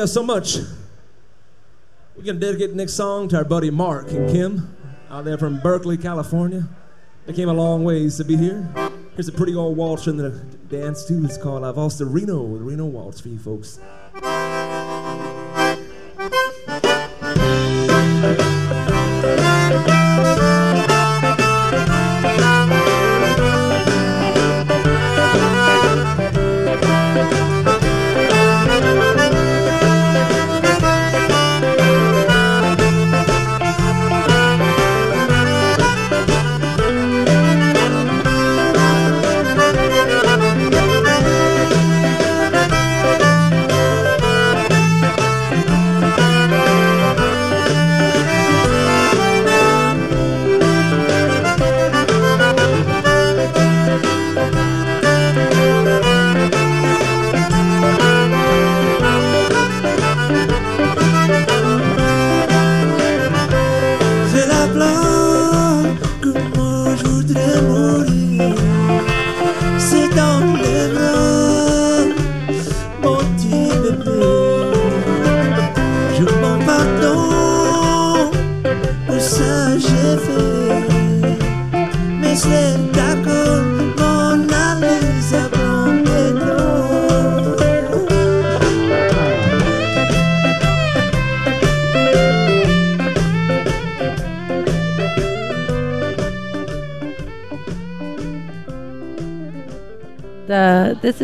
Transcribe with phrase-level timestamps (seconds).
[0.00, 0.56] guys so much.
[2.16, 4.74] We're gonna dedicate the next song to our buddy Mark and Kim
[5.10, 6.66] out there from Berkeley, California.
[7.26, 8.66] They came a long ways to be here.
[9.14, 10.30] Here's a pretty old waltz in the
[10.70, 11.22] dance too.
[11.26, 13.78] It's called uh, I've Lost the Reno, the Reno Waltz for you folks.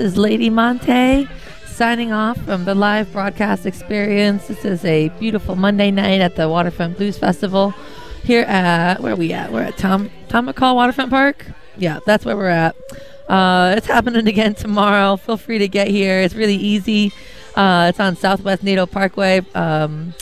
[0.06, 1.28] Is Lady Monte
[1.66, 4.46] signing off from the live broadcast experience.
[4.46, 7.74] This is a beautiful Monday night at the Waterfront Blues Festival
[8.22, 9.50] here at where are we at?
[9.50, 11.46] We're at Tom Tom McCall Waterfront Park.
[11.76, 12.76] Yeah, that's where we're at.
[13.28, 15.16] Uh, it's happening again tomorrow.
[15.16, 16.20] Feel free to get here.
[16.20, 17.12] It's really easy.
[17.56, 19.40] Uh, it's on Southwest Naito Parkway.
[19.56, 20.14] Um,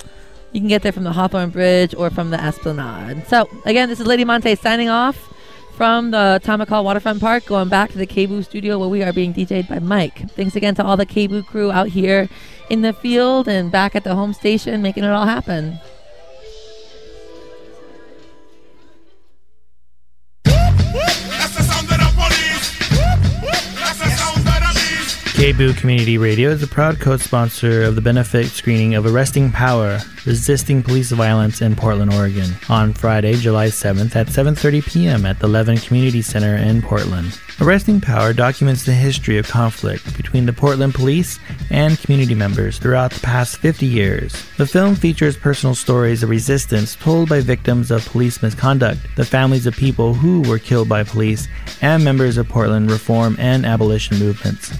[0.53, 3.27] you can get there from the Hawthorne Bridge or from the Esplanade.
[3.27, 5.34] So again, this is Lady Monte signing off
[5.77, 9.35] from the Tom Waterfront Park, going back to the KBOO studio where we are being
[9.35, 10.31] DJ'd by Mike.
[10.31, 12.29] Thanks again to all the KBOO crew out here
[12.71, 15.79] in the field and back at the home station, making it all happen.
[25.45, 30.83] KBOO Community Radio is a proud co-sponsor of the benefit screening of Arresting Power, Resisting
[30.83, 35.27] Police Violence in Portland, Oregon, on Friday, July 7th at 7:30 p.m.
[35.27, 37.39] at the Leaven Community Center in Portland.
[37.61, 41.39] Arresting Power documents the history of conflict between the Portland police
[41.69, 44.33] and community members throughout the past 50 years.
[44.57, 49.67] The film features personal stories of resistance told by victims of police misconduct, the families
[49.67, 51.49] of people who were killed by police,
[51.83, 54.73] and members of Portland reform and abolition movements.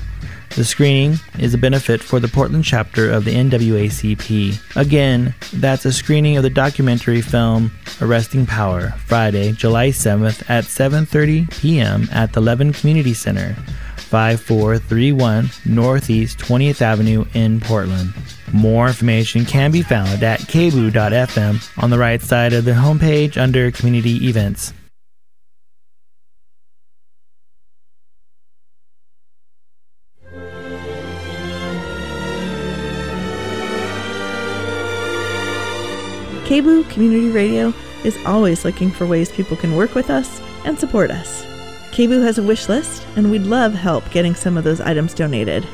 [0.57, 4.77] The screening is a benefit for the Portland chapter of the NAACP.
[4.77, 11.51] Again, that's a screening of the documentary film Arresting Power, Friday, July 7th at 7:30
[11.61, 12.09] p.m.
[12.13, 13.55] at the Leaven Community Center,
[13.97, 18.15] 5431 Northeast 20th Avenue in Portland.
[18.53, 23.73] More information can be found at kboo.fm on the right side of the homepage under
[23.73, 24.73] Community Events.
[36.45, 37.73] KBOO Community Radio
[38.05, 41.43] is always looking for ways people can work with us and support us.
[41.93, 45.67] KBOO has a wish list, and we'd love help getting some of those items donated.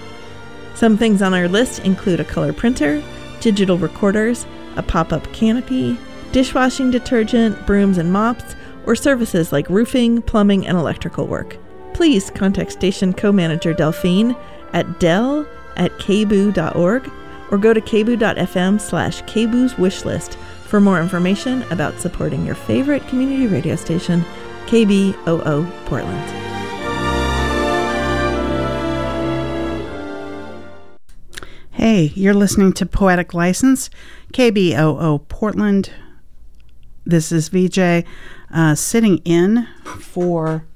[0.76, 3.02] Some things on our list include a color printer,
[3.40, 4.46] digital recorders,
[4.76, 5.98] a pop up canopy,
[6.30, 8.54] dishwashing detergent, brooms and mops,
[8.86, 11.56] or services like roofing, plumbing, and electrical work.
[11.94, 14.36] Please contact station co manager Delphine
[14.72, 17.10] at del at kboo.org
[17.50, 20.36] or go to kboo.fm slash kboo's wishlist
[20.70, 24.24] for more information about supporting your favorite community radio station,
[24.66, 26.30] KBOO Portland.
[31.72, 33.90] Hey, you're listening to Poetic License,
[34.32, 35.90] KBOO Portland.
[37.04, 38.06] This is VJ
[38.54, 39.66] uh, sitting in
[39.98, 40.66] for,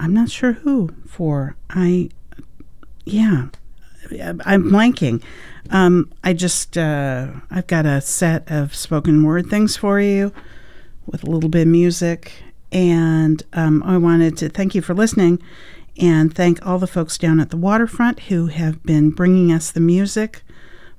[0.00, 2.08] I'm not sure who, for, I,
[3.04, 3.50] yeah,
[4.44, 5.22] I'm blanking.
[5.70, 10.32] Um, I just, uh, I've got a set of spoken word things for you
[11.06, 12.32] with a little bit of music.
[12.72, 15.40] And um, I wanted to thank you for listening
[15.96, 19.80] and thank all the folks down at the waterfront who have been bringing us the
[19.80, 20.42] music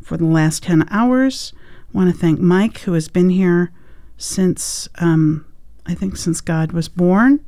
[0.01, 1.53] for the last 10 hours.
[1.93, 3.71] I want to thank Mike, who has been here
[4.17, 5.45] since, um,
[5.85, 7.39] I think, since God was born.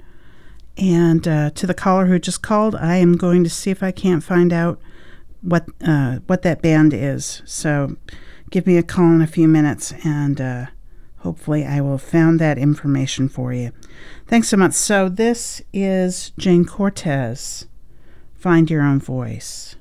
[0.77, 3.91] And uh, to the caller who just called, I am going to see if I
[3.91, 4.79] can't find out
[5.43, 7.41] what uh, what that band is.
[7.45, 7.97] So
[8.49, 10.65] give me a call in a few minutes, and uh,
[11.19, 13.71] hopefully I will have found that information for you.
[14.27, 14.73] Thanks so much.
[14.73, 17.67] So this is Jayne Cortez.
[18.33, 19.72] Find your own voice.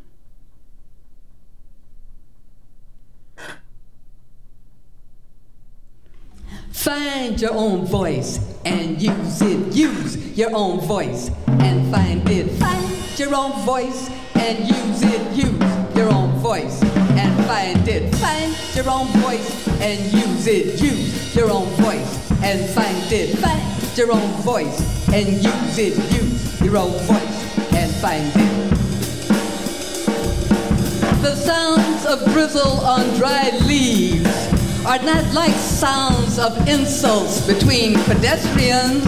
[6.73, 9.75] Find your own voice and use it.
[9.75, 12.51] Use your own voice and find it.
[12.53, 15.37] Find your own voice and use it.
[15.37, 18.15] Use your own voice and find it.
[18.17, 20.81] Find your own voice and use it.
[20.81, 23.39] Use your own voice and find it.
[23.39, 25.95] Find your own voice and use it.
[26.13, 28.53] Use your own voice and find it.
[31.21, 34.22] The sounds of drizzle on dry leaves
[34.85, 39.05] are not like sounds of insults between pedestrians.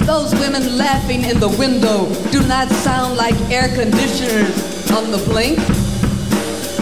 [0.00, 5.56] Those women laughing in the window do not sound like air conditioners on the blink.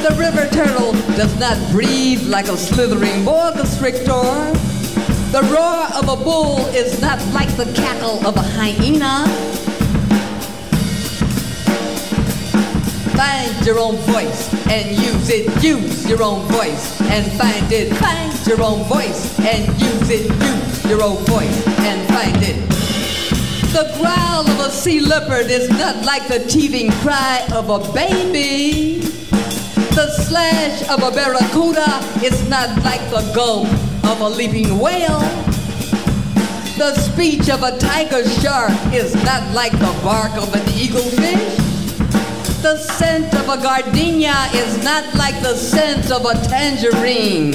[0.02, 4.22] The river turtle does not breathe like a slithering boa constrictor.
[5.30, 9.24] The roar of a bull is not like the cackle of a hyena.
[13.16, 15.62] Find your own voice and use it.
[15.62, 17.94] Use your own voice and find it.
[17.96, 20.30] Find your own voice and use it.
[20.30, 22.56] Use your own voice and find it.
[23.72, 29.00] The growl of a sea leopard is not like the teething cry of a baby.
[29.94, 33.68] The slash of a barracuda is not like the gulp
[34.04, 35.20] of a leaping whale.
[36.76, 41.63] The speech of a tiger shark is not like the bark of an eagle eaglefish.
[42.64, 47.52] The scent of a gardenia is not like the scent of a tangerine.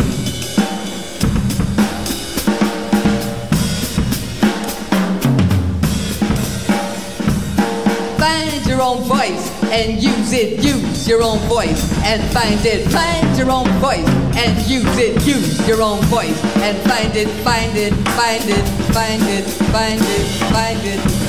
[8.20, 10.64] Find your own voice and use it.
[10.64, 12.88] Use your own voice and find it.
[12.92, 14.08] Find your own voice
[14.38, 15.26] and use it.
[15.26, 17.30] Use your own voice and find it.
[17.44, 17.94] Find it.
[18.14, 18.64] Find it.
[18.94, 19.46] Find it.
[19.74, 20.28] Find it.
[20.54, 21.29] Find it.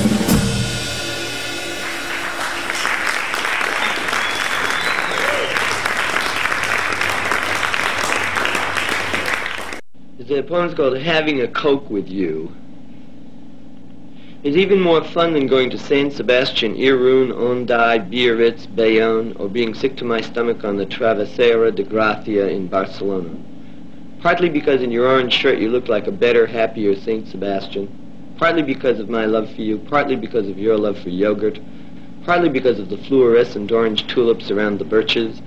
[10.51, 12.51] poem's called Having a Coke with You.
[14.43, 19.73] It's even more fun than going to Saint Sebastian, Irun, Hendaye, Biarritz, Bayonne, or being
[19.73, 23.29] sick to my stomach on the Travesera de Gracia in Barcelona.
[24.19, 27.89] Partly because in your orange shirt you look like a better, happier Saint Sebastian.
[28.35, 29.77] Partly because of my love for you.
[29.77, 31.61] Partly because of your love for yogurt.
[32.25, 35.41] Partly because of the fluorescent orange tulips around the birches.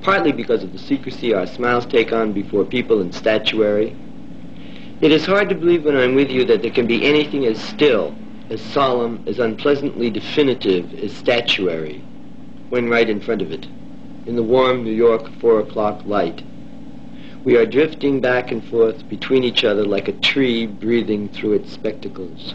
[0.00, 3.94] Partly because of the secrecy our smiles take on before people and statuary.
[5.00, 7.58] It is hard to believe when I'm with you that there can be anything as
[7.58, 8.14] still,
[8.50, 12.04] as solemn, as unpleasantly definitive as statuary
[12.68, 13.66] when right in front of it,
[14.26, 16.42] in the warm New York four o'clock light.
[17.44, 21.72] We are drifting back and forth between each other like a tree breathing through its
[21.72, 22.54] spectacles.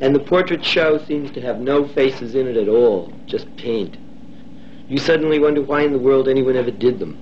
[0.00, 3.98] And the portrait show seems to have no faces in it at all, just paint.
[4.88, 7.18] You suddenly wonder why in the world anyone ever did them.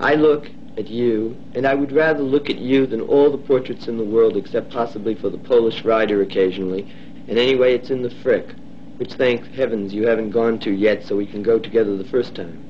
[0.00, 3.88] I look at you, and I would rather look at you than all the portraits
[3.88, 6.86] in the world except possibly for the Polish rider occasionally,
[7.28, 8.54] and anyway it's in the Frick,
[8.98, 12.34] which thank heavens you haven't gone to yet so we can go together the first
[12.34, 12.62] time.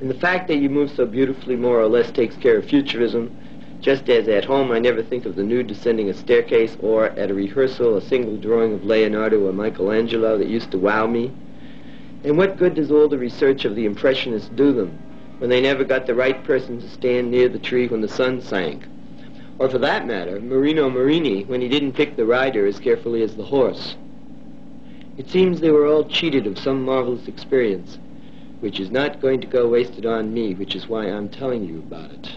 [0.00, 3.30] And the fact that you move so beautifully more or less takes care of futurism,
[3.82, 7.30] Just as at home I never think of the nude descending a staircase or at
[7.30, 11.30] a rehearsal a single drawing of Leonardo or Michelangelo that used to wow me.
[12.24, 14.98] And what good does all the research of the Impressionists do them
[15.38, 18.40] when they never got the right person to stand near the tree when the sun
[18.40, 18.86] sank?
[19.58, 23.36] Or for that matter, Marino Marini when he didn't pick the rider as carefully as
[23.36, 23.96] the horse.
[25.16, 27.98] It seems they were all cheated of some marvelous experience,
[28.60, 31.78] which is not going to go wasted on me, which is why I'm telling you
[31.78, 32.34] about it.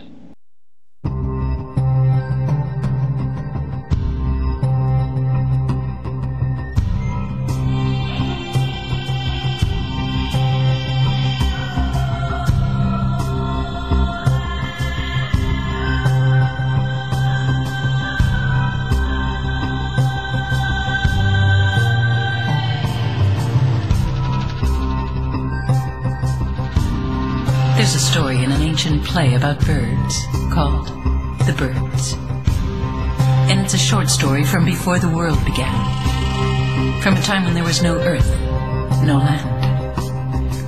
[29.09, 30.87] Play about birds called
[31.47, 32.13] The Birds.
[33.49, 37.01] And it's a short story from before the world began.
[37.01, 38.29] From a time when there was no earth,
[39.03, 39.49] no land,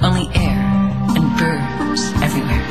[0.04, 0.58] only air
[1.16, 2.66] and birds everywhere.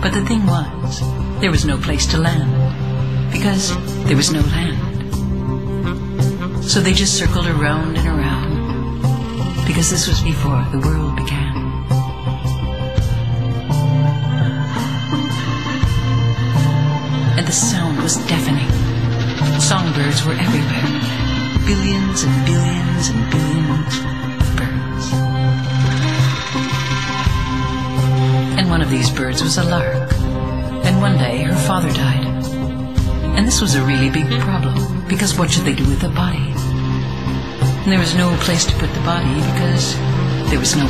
[0.00, 1.00] But the thing was,
[1.40, 4.78] there was no place to land because there was no land.
[6.64, 8.31] So they just circled around and around
[9.72, 11.56] because this was before the world began.
[17.38, 18.68] And the sound was deafening.
[19.58, 20.88] Songbirds were everywhere.
[21.64, 23.94] Billions and billions and billions
[24.42, 25.06] of birds.
[28.58, 30.12] And one of these birds was a lark.
[30.84, 32.26] And one day her father died.
[33.36, 36.71] And this was a really big problem because what should they do with the body?
[37.82, 39.96] And there was no place to put the body because
[40.50, 40.86] there was no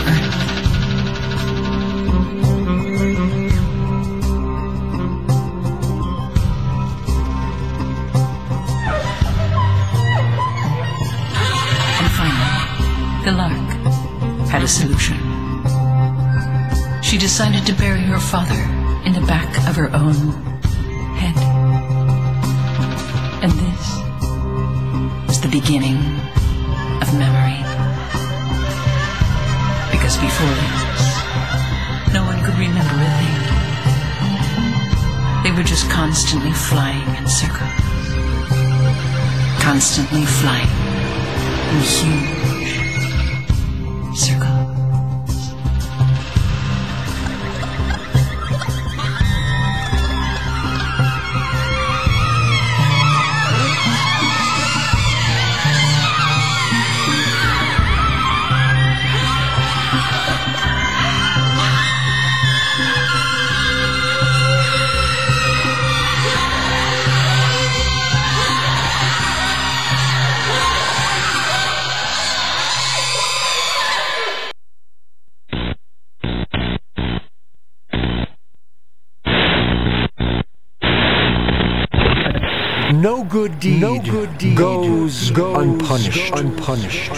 [12.13, 15.17] finally, the lark had a solution.
[17.03, 18.63] She decided to bury her father
[19.07, 20.15] in the back of her own
[21.17, 21.37] head.
[23.43, 26.21] And this was the beginning
[30.23, 31.05] before this,
[32.13, 33.43] no one could remember a thing.
[35.43, 37.69] They were just constantly flying in circles.
[39.61, 40.71] Constantly flying
[41.75, 42.52] in huge
[84.13, 86.35] good deed goes, goes unpunished.
[86.35, 87.13] unpunished.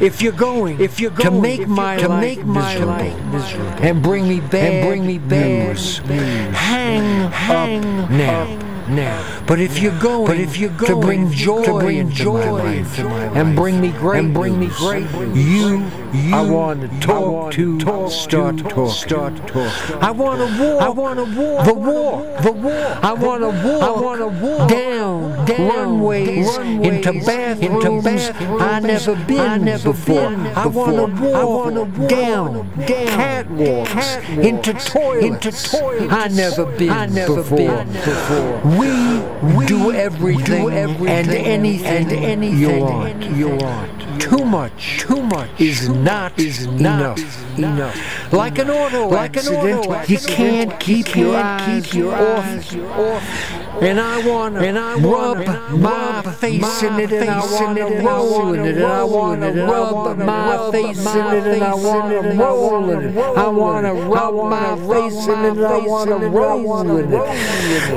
[0.00, 3.24] If you're going, if you're going to make my to life make my miserable, life
[3.26, 8.67] miserable and bring me bad and bring me bad news, news hang, hang up now.
[8.88, 12.14] Now, but if you're going, but if you're going to bring joy, to bring into
[12.14, 16.34] joy my life, into my and bring me great, and bring me great, you, you,
[16.34, 20.02] I want to talk to, talk, start talk, start talk.
[20.02, 23.04] I want to walk, I want to walk, the walk, the walk.
[23.04, 25.68] I want to walk, I want to walk down, down.
[25.68, 27.06] Runways, runways.
[27.06, 28.62] Into bathrooms, into bathrooms.
[28.62, 30.30] I never been I never before.
[30.30, 32.86] Been I want to walk, I want to walk down, down.
[32.86, 36.12] Catwalks, catwalks into toilets, into toilets.
[36.12, 37.58] I never been I never before.
[37.58, 38.77] Been before.
[38.78, 43.24] We, we do everything, do everything and anything, and anything you want.
[43.24, 44.20] You want.
[44.20, 47.58] Too much, too much is not is not enough.
[47.58, 48.32] Enough.
[48.32, 52.14] Like an auto like accident, an auto accident, you can't keep you your keep your
[52.14, 53.67] eyes off.
[53.80, 58.64] And I wanna and I rub my face in it and I wanna roll in
[58.66, 63.16] it and I wanna rub my face in it and I wanna roll in it.
[63.16, 67.20] I wanna rub my face in it and I wanna roll in it.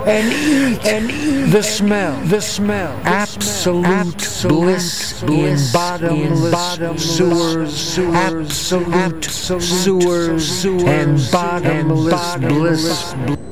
[0.08, 10.66] And eat and eat the smell, the smell, absolute bliss in bottomless sewers, absolute sewers
[10.66, 13.51] and bottomless bliss.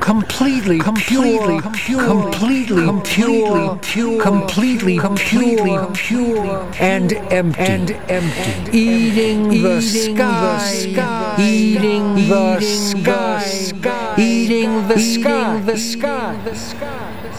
[0.00, 3.76] Completely, completely, completely, pure,
[4.20, 14.98] completely, completely, pure, and empty, and empty, eating the sky, eating the sky, eating the
[14.98, 17.29] sky, the sky.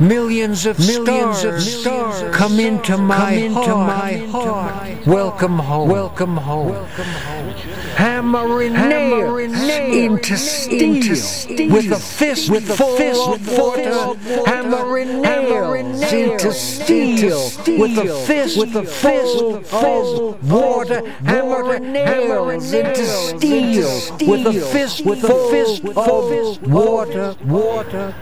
[0.00, 3.86] Millions of Millions stars, of stars come into my come into heart.
[3.86, 5.06] my heart.
[5.06, 5.88] Welcome home.
[5.88, 6.68] Welcome home.
[6.70, 7.54] Welcome home.
[7.94, 14.14] Hammering, Hammering nails into steel, into steel with a fist with a fist of water.
[14.46, 21.08] Hammering nails into steel with a fist with a fist of water.
[21.24, 27.36] Hammering nails into steel with a fist with a fist of water.
[27.44, 28.14] Water.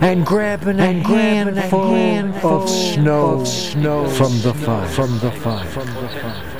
[0.00, 6.52] And grabbing grabbing a handful of snow, snow from the fire, from the fire.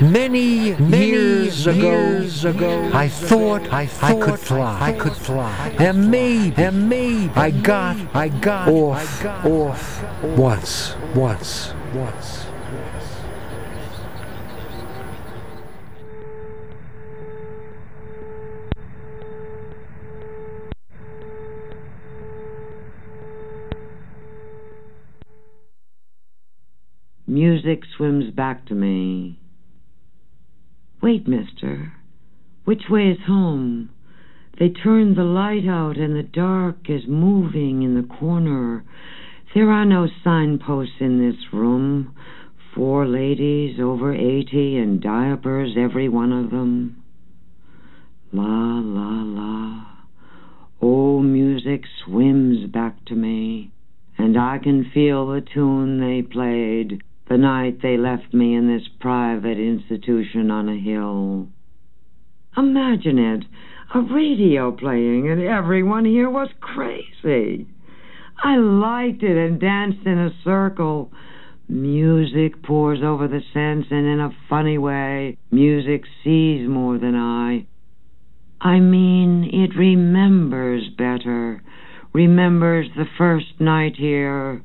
[0.00, 5.16] Many, Many years, ago, years ago, I thought I, thought I could fly, I could
[5.16, 11.72] fly, and maybe, and maybe I got, I got off, I got off once, once,
[11.94, 12.45] once.
[27.36, 29.38] Music swims back to me.
[31.02, 31.92] Wait, mister.
[32.64, 33.90] Which way is home?
[34.58, 38.86] They turn the light out and the dark is moving in the corner.
[39.54, 42.16] There are no signposts in this room.
[42.74, 47.02] Four ladies over eighty in diapers, every one of them.
[48.32, 49.86] La, la, la.
[50.80, 53.72] Oh, music swims back to me,
[54.16, 58.86] and I can feel the tune they played the night they left me in this
[59.00, 61.48] private institution on a hill.
[62.56, 63.44] Imagine it,
[63.94, 67.66] a radio playing and everyone here was crazy.
[68.42, 71.10] I liked it and danced in a circle.
[71.68, 77.66] Music pours over the sense, and in a funny way, music sees more than I.
[78.60, 81.62] I mean, it remembers better,
[82.12, 84.62] remembers the first night here,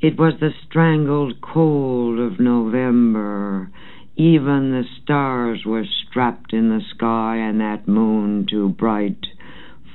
[0.00, 3.70] it was the strangled cold of November.
[4.16, 9.26] Even the stars were strapped in the sky, and that moon too bright,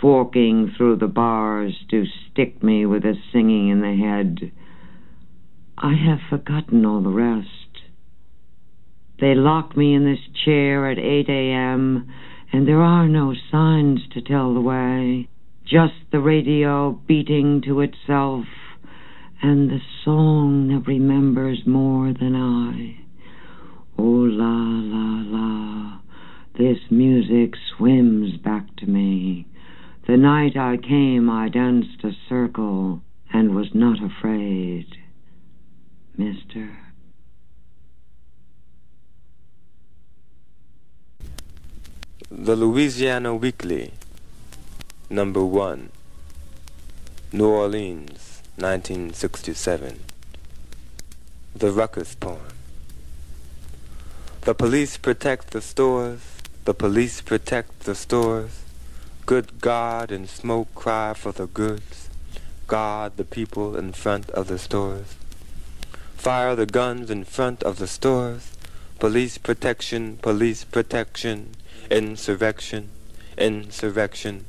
[0.01, 4.51] forking through the bars to stick me with a singing in the head.
[5.77, 7.47] I have forgotten all the rest.
[9.19, 12.11] They lock me in this chair at 8 a.m.,
[12.51, 15.29] and there are no signs to tell the way,
[15.65, 18.45] just the radio beating to itself
[19.43, 22.97] and the song that remembers more than I.
[23.97, 25.99] Oh, la, la, la,
[26.57, 29.45] this music swims back to me.
[30.07, 33.01] The night I came, I danced a circle
[33.33, 34.87] and was not afraid.
[36.17, 36.77] Mister.
[42.31, 43.91] The Louisiana Weekly,
[45.09, 45.91] number one,
[47.33, 48.32] New Orleans.
[48.57, 49.99] 1967.
[51.55, 52.39] The Ruckus Poem.
[54.41, 56.19] The police protect the stores,
[56.65, 58.61] the police protect the stores.
[59.25, 62.09] Good God and smoke cry for the goods.
[62.67, 65.15] Guard the people in front of the stores.
[66.15, 68.51] Fire the guns in front of the stores.
[68.99, 71.55] Police protection, police protection.
[71.89, 72.89] Insurrection,
[73.37, 74.45] insurrection.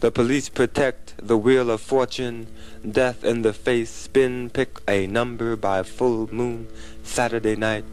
[0.00, 2.46] The police protect the wheel of fortune,
[2.88, 6.68] death in the face, spin, pick a number by full moon,
[7.02, 7.84] Saturday night,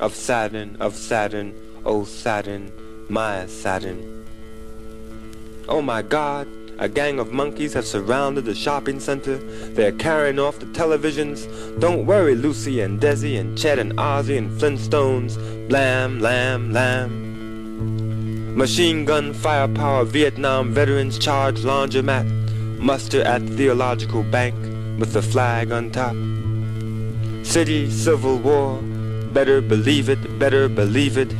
[0.00, 1.54] of Saturn, of Saturn,
[1.84, 2.72] oh Saturn,
[3.08, 4.24] my Saturn.
[5.68, 9.36] Oh my God, a gang of monkeys have surrounded the shopping center.
[9.36, 11.46] They're carrying off the televisions.
[11.78, 15.36] Don't worry, Lucy and Desi and Chet and Ozzy and Flintstones.
[15.70, 18.56] Lamb, lamb, lamb.
[18.56, 22.26] Machine gun firepower, Vietnam veterans charge laundromat,
[22.80, 24.54] muster at theological bank
[24.98, 26.16] with the flag on top.
[27.44, 28.80] City civil war,
[29.32, 31.30] better believe it, better believe it.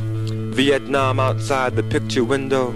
[0.53, 2.71] Vietnam outside the picture window.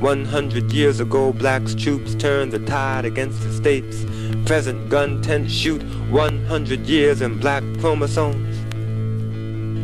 [0.00, 4.04] 100 years ago, blacks troops turned the tide against the states.
[4.44, 8.56] Present gun tent shoot 100 years in black chromosomes.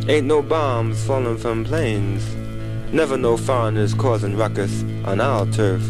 [0.09, 2.25] Ain't no bombs falling from planes.
[2.93, 5.83] Never no foreigners causing ruckus on our turf.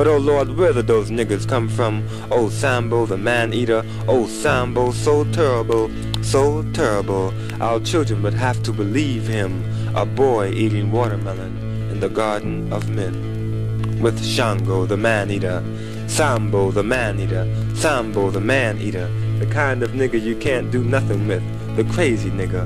[0.00, 2.08] But oh Lord, where did those niggers come from?
[2.30, 5.90] Oh Sambo, the man-eater, oh Sambo, so terrible,
[6.22, 7.34] so terrible.
[7.62, 9.62] Our children would have to believe him,
[9.94, 14.00] a boy eating watermelon in the Garden of Men.
[14.00, 15.62] with Shango the man-eater.
[16.06, 19.06] Sambo the man-eater, Sambo the man-eater.
[19.38, 21.42] The kind of nigga you can't do nothing with.
[21.76, 22.64] The crazy nigga.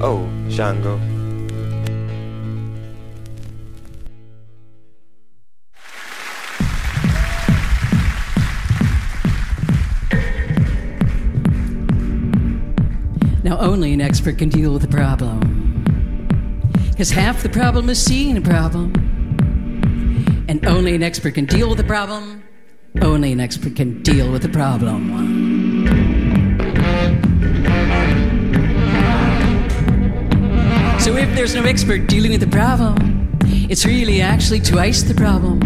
[0.00, 1.15] Oh, Shango.
[13.76, 15.84] Only an expert can deal with the problem.
[16.92, 18.90] Because half the problem is seeing a problem.
[20.48, 22.42] And only an expert can deal with the problem.
[23.02, 25.10] Only an expert can deal with the problem.
[30.98, 35.58] So, if there's no expert dealing with the problem, it's really actually twice the problem.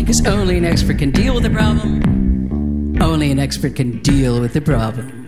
[0.00, 3.00] Because only an expert can deal with the problem.
[3.00, 5.24] Only an expert can deal with the problem.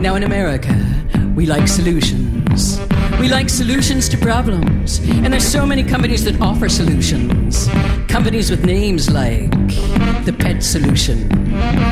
[0.00, 0.72] Now, in America,
[1.34, 2.80] we like solutions.
[3.18, 5.00] We like solutions to problems.
[5.00, 7.68] And there's so many companies that offer solutions.
[8.06, 9.50] Companies with names like
[10.24, 11.28] the pet solution,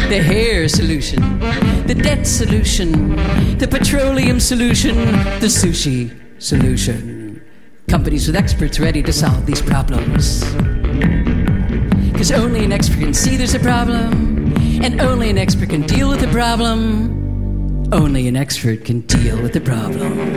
[0.08, 1.40] the hair solution,
[1.88, 3.16] the debt solution,
[3.58, 4.94] the petroleum solution,
[5.40, 7.42] the sushi solution.
[7.88, 10.44] Companies with experts ready to solve these problems.
[12.12, 16.08] Because only an expert can see there's a problem, and only an expert can deal
[16.08, 17.25] with the problem.
[17.92, 20.02] Only an expert can deal with the problem.
[20.02, 20.28] Only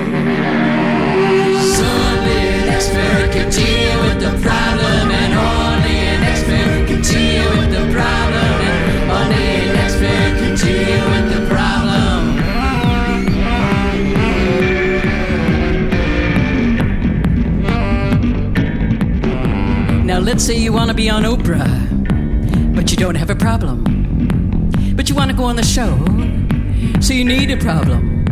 [2.62, 7.92] an expert can deal with the problem, and only an expert can deal with the
[7.92, 12.20] problem, and only an expert can deal with the problem.
[20.06, 23.84] Now, let's say you want to be on Oprah, but you don't have a problem.
[24.96, 25.98] But you want to go on the show,
[27.02, 28.26] so you need a problem.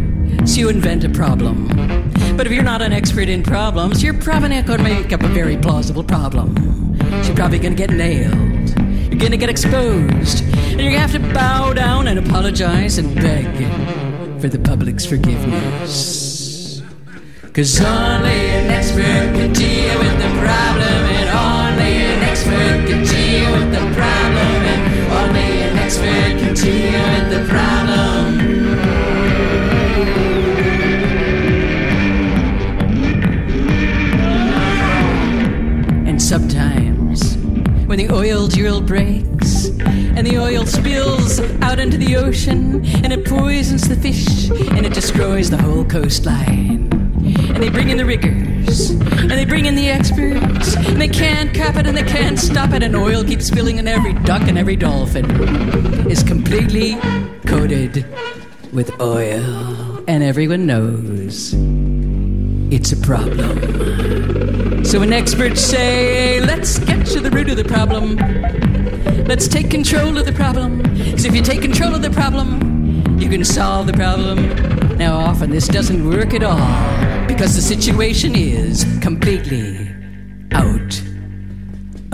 [0.45, 1.67] So you invent a problem.
[2.37, 5.23] But if you're not an expert in problems, you're probably not going to make up
[5.23, 6.55] a very plausible problem.
[6.99, 8.69] So you're probably going to get nailed.
[9.09, 10.43] You're going to get exposed.
[10.43, 13.47] And you're going to have to bow down and apologize and beg
[14.39, 16.81] for the public's forgiveness.
[17.53, 23.51] Cause only an expert can deal with the problem, and only an expert can deal
[23.53, 27.66] with the problem, and only an expert can deal with the problem.
[37.97, 43.25] When the oil drill breaks and the oil spills out into the ocean and it
[43.25, 48.91] poisons the fish and it destroys the whole coastline, and they bring in the riggers
[48.91, 52.71] and they bring in the experts and they can't cap it and they can't stop
[52.71, 55.25] it, and oil keeps spilling, and every duck and every dolphin
[56.07, 56.97] is completely
[57.47, 58.05] coated
[58.73, 61.55] with oil, and everyone knows
[62.71, 64.46] it's a problem.
[64.87, 68.15] So when experts say, let's get to the root of the problem,
[69.25, 70.81] let's take control of the problem.
[70.81, 74.47] Because if you take control of the problem, you can solve the problem.
[74.97, 79.93] Now, often this doesn't work at all because the situation is completely
[80.53, 81.01] out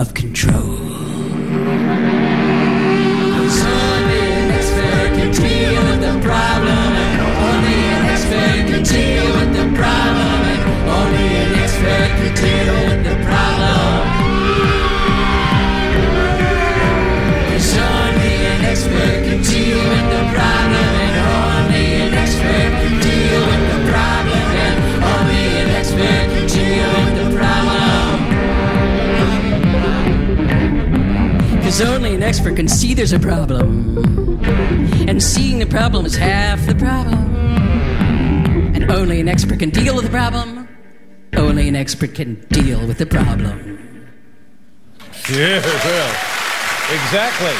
[0.00, 0.76] of control.
[0.76, 2.10] Problem.
[3.38, 6.92] Only an expert can deal with the problem.
[7.38, 10.23] Only an expert can deal with the problem.
[17.50, 20.90] Cause only an expert can deal with the problem.
[21.04, 24.46] And only an expert can deal with the problem.
[24.64, 24.76] And
[25.12, 27.64] only an expert can deal with the problem.
[31.82, 33.98] Only an expert can see there's a problem.
[35.08, 37.34] And seeing the problem is half the problem.
[38.74, 40.63] And only an expert can deal with the problem.
[41.54, 44.10] Only an expert can deal with the problem.
[45.30, 46.10] Yeah, well,
[46.90, 47.54] exactly.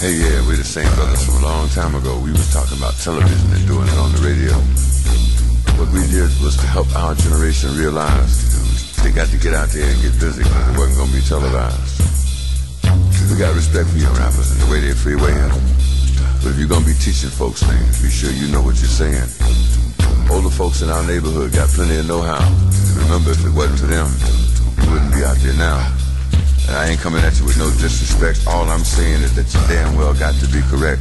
[0.00, 2.18] Hey, yeah, we're the same brothers from a long time ago.
[2.18, 4.54] We was talking about television and doing it on the radio.
[5.76, 8.57] What we did was to help our generation realize
[9.08, 11.24] they got to get out there and get busy because it wasn't going to be
[11.24, 11.96] televised.
[13.32, 15.48] We got respect for your rappers and the way they freewaying.
[16.44, 18.92] But if you're going to be teaching folks things, be sure you know what you're
[18.92, 19.24] saying.
[20.28, 22.44] Older folks in our neighborhood got plenty of know-how.
[23.08, 24.12] Remember, if it wasn't for them,
[24.76, 25.80] you wouldn't be out there now.
[26.68, 28.44] And I ain't coming at you with no disrespect.
[28.44, 31.00] All I'm saying is that you damn well got to be correct.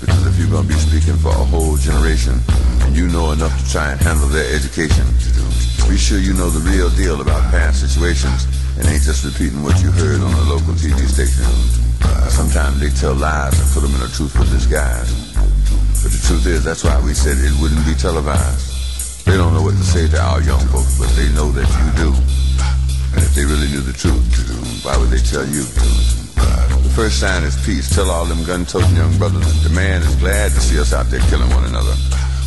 [0.00, 2.40] Because if you're going to be speaking for a whole generation
[2.88, 5.04] and you know enough to try and handle their education,
[5.84, 9.76] be sure you know the real deal about past situations and ain't just repeating what
[9.82, 11.44] you heard on a local TV station.
[12.00, 15.36] Uh, sometimes they tell lies and put them in a truthful disguise.
[16.00, 19.26] But the truth is, that's why we said it wouldn't be televised.
[19.26, 21.86] They don't know what to say to our young folks, but they know that you
[22.00, 22.10] do.
[23.12, 24.22] And if they really knew the truth,
[24.84, 26.19] why would they tell you?
[27.00, 27.88] First sign is peace.
[27.88, 31.08] Tell all them gun-toting young brothers that the man is glad to see us out
[31.08, 31.96] there killing one another.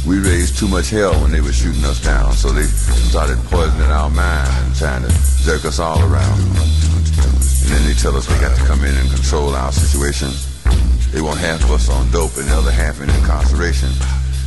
[0.05, 2.69] We raised too much hell when they were shooting us down, so they
[3.09, 5.11] started poisoning our mind and trying to
[5.41, 6.37] jerk us all around.
[6.37, 10.29] And then they tell us they got to come in and control our situation.
[11.09, 13.89] They want half of us on dope and the other half in incarceration.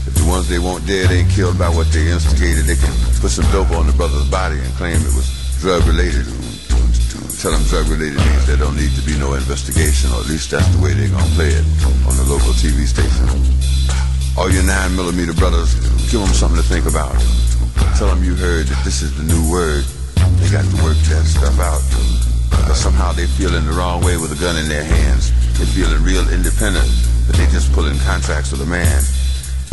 [0.06, 3.34] If the ones they want dead ain't killed by what they instigated, they can put
[3.34, 5.26] some dope on the brother's body and claim it was
[5.58, 6.45] drug-related.
[7.36, 10.66] Tell them drug-related means there don't need to be no investigation, or at least that's
[10.72, 11.66] the way they're gonna play it
[12.08, 13.28] on the local TV station.
[14.40, 15.76] All your nine millimeter brothers,
[16.08, 17.12] give them something to think about.
[18.00, 19.84] Tell them you heard that this is the new word.
[20.40, 21.84] They got to work that stuff out.
[22.64, 25.28] But somehow they feeling the wrong way with a gun in their hands.
[25.60, 26.88] They feeling real independent,
[27.28, 29.00] but they just pulling contracts with a man.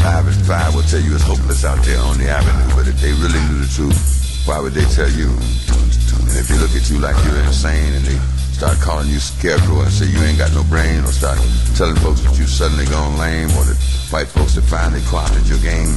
[0.03, 2.99] Five and five will tell you it's hopeless out there on the avenue, but if
[2.99, 3.95] they really knew the truth,
[4.45, 5.27] why would they tell you?
[5.29, 8.19] And if they look at you like you're insane and they
[8.53, 11.39] start calling you scarecrow and say you ain't got no brain or start
[11.75, 13.77] telling folks that you suddenly gone lame or that
[14.11, 15.95] white folks have finally co-opted your game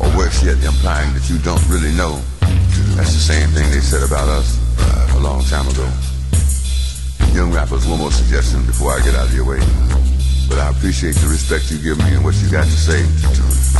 [0.00, 2.20] or worse yet implying that you don't really know
[2.94, 5.84] that's the same thing they said about us uh, a long time ago
[7.34, 10.01] young rappers one more suggestion before I get out of your way
[10.52, 13.00] but I appreciate the respect you give me and what you got to say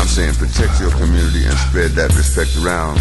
[0.01, 2.97] I'm saying protect your community and spread that respect around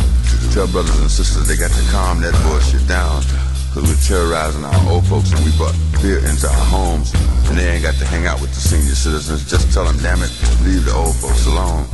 [0.51, 3.23] tell brothers and sisters they got to calm that bullshit down
[3.71, 5.71] because we're terrorizing our old folks and we brought
[6.03, 7.15] fear into our homes
[7.47, 9.47] and they ain't got to hang out with the senior citizens.
[9.49, 10.31] Just tell them, damn it,
[10.67, 11.87] leave the old folks alone.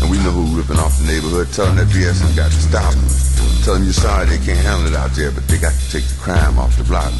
[0.00, 1.52] And we know who ripping off the neighborhood.
[1.52, 2.92] Tell them that BS has got to stop.
[3.64, 6.04] Tell them you're sorry they can't handle it out there, but they got to take
[6.04, 7.12] the crime off the block.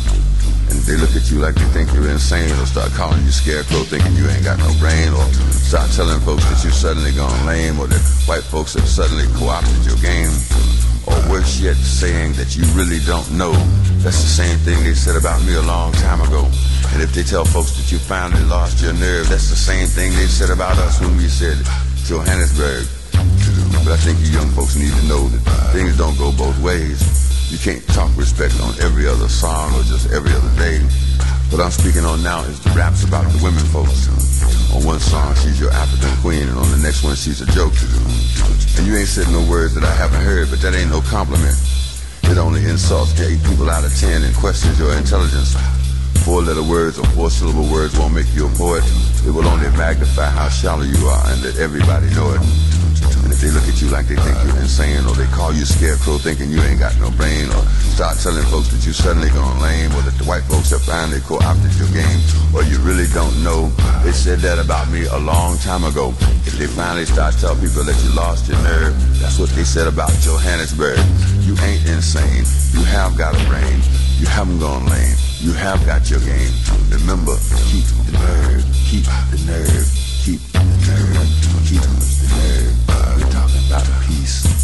[0.70, 3.82] And they look at you like they think you're insane or start calling you scarecrow
[3.82, 7.78] thinking you ain't got no brain or start telling folks that you suddenly gone lame
[7.78, 10.30] or that white folks have suddenly co-opted your game
[11.06, 13.52] or worse yet, saying that you really don't know.
[14.04, 16.46] That's the same thing they said about me a long time ago.
[16.92, 20.12] And if they tell folks that you finally lost your nerve, that's the same thing
[20.12, 21.58] they said about us when we said
[22.04, 22.86] Johannesburg.
[23.84, 27.29] But I think you young folks need to know that things don't go both ways.
[27.50, 30.78] You can't talk respect on every other song or just every other day.
[31.50, 34.06] What I'm speaking on now is the raps about the women folks.
[34.70, 37.74] On one song, she's your African queen, and on the next one, she's a joke.
[37.74, 38.06] To you.
[38.78, 41.58] And you ain't said no words that I haven't heard, but that ain't no compliment.
[42.30, 45.58] It only insults eight people out of ten and questions your intelligence.
[46.22, 48.86] Four-letter words or four-syllable words won't make you a poet.
[49.26, 52.40] It will only magnify how shallow you are and let everybody know it.
[53.22, 55.64] And if they look at you like they think you're insane or they call you
[55.64, 57.62] scarecrow thinking you ain't got no brain or
[57.94, 61.20] start telling folks that you suddenly gone lame or that the white folks have finally
[61.20, 62.20] co-opted your game
[62.56, 63.68] or you really don't know,
[64.02, 66.16] they said that about me a long time ago.
[66.48, 69.86] If they finally start telling people that you lost your nerve, that's what they said
[69.86, 70.98] about Johannesburg.
[71.44, 72.48] You ain't insane.
[72.72, 73.84] You have got a brain.
[74.16, 75.16] You haven't gone lame.
[75.40, 76.52] You have got your game.
[76.88, 77.36] Remember,
[77.68, 78.64] keep the nerve.
[78.90, 79.88] Keep the nerve.
[80.24, 81.28] Keep the nerve.
[81.66, 83.22] Keep the nerve.
[83.22, 84.59] We're talking about peace.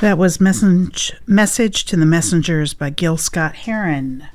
[0.00, 4.26] That was Message, Message to the Messengers by Gil Scott-Heron.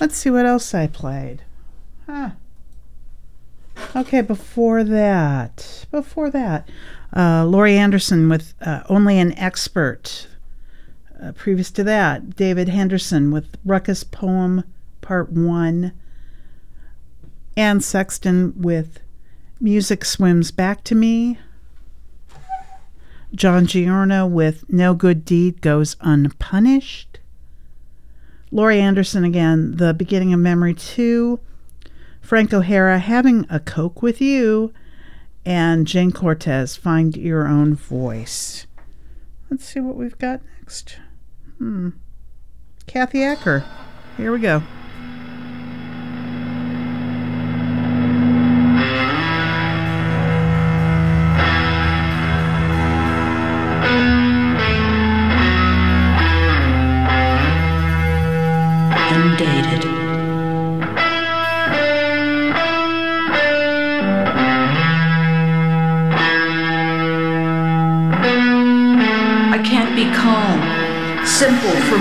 [0.00, 1.44] Let's see what else I played.
[2.06, 2.30] Huh.
[3.94, 6.68] Okay, before that, before that,
[7.16, 10.26] uh, Laurie Anderson with uh, Only an Expert.
[11.22, 14.64] Uh, previous to that, David Henderson with Ruckus Poem
[15.02, 15.92] Part 1.
[17.56, 18.98] Anne Sexton with
[19.60, 21.38] Music Swims Back to Me.
[23.34, 27.20] John Giorno with No Good Deed Goes Unpunished.
[28.50, 31.38] Laurie Anderson again, The Beginning of Memory 2.
[32.20, 34.72] Frank O'Hara, Having a Coke with You.
[35.44, 38.66] And Jayne Cortez, Find Your Own Voice.
[39.50, 40.98] Let's see what we've got next.
[41.58, 41.90] Hmm.
[42.86, 43.64] Kathy Acker.
[44.16, 44.62] Here we go.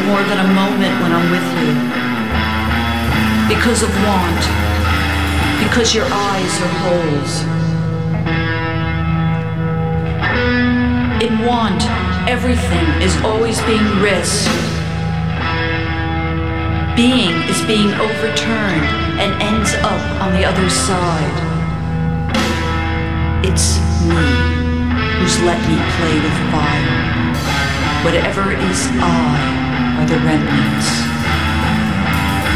[0.09, 1.71] More than a moment when I'm with you.
[3.45, 4.41] Because of want,
[5.61, 7.33] because your eyes are holes.
[11.21, 11.81] In want,
[12.27, 14.49] everything is always being risked.
[16.95, 18.85] Being is being overturned
[19.21, 21.37] and ends up on the other side.
[23.45, 23.77] It's
[24.09, 24.25] me
[25.21, 28.03] who's let me play with fire.
[28.03, 29.58] Whatever is I
[29.99, 30.87] are the remnants.